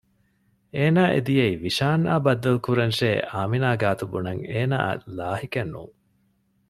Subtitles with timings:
[0.75, 5.95] އޭނާ އެ ދިޔައީ ވިޝާން އާ ބައްދަލުކުރަންށޭ އާމިނާ ގާތު ބުނަން އޭނާއަށް ލާހިކެއް ނޫން